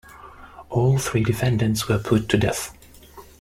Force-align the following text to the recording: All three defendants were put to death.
All 0.71 0.97
three 0.97 1.23
defendants 1.23 1.87
were 1.87 1.99
put 1.99 2.27
to 2.29 2.37
death. 2.39 2.73